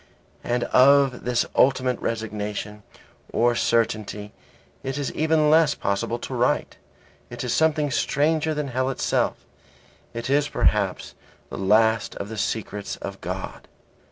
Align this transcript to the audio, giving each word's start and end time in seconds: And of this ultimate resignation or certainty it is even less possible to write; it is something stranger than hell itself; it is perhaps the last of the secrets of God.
And 0.43 0.63
of 0.63 1.25
this 1.25 1.45
ultimate 1.55 1.99
resignation 2.01 2.81
or 3.31 3.53
certainty 3.53 4.33
it 4.81 4.97
is 4.97 5.13
even 5.13 5.51
less 5.51 5.75
possible 5.75 6.17
to 6.17 6.33
write; 6.33 6.77
it 7.29 7.43
is 7.43 7.53
something 7.53 7.91
stranger 7.91 8.55
than 8.55 8.69
hell 8.69 8.89
itself; 8.89 9.35
it 10.15 10.27
is 10.27 10.47
perhaps 10.49 11.13
the 11.51 11.57
last 11.59 12.15
of 12.15 12.29
the 12.29 12.37
secrets 12.39 12.95
of 12.95 13.21
God. 13.21 13.67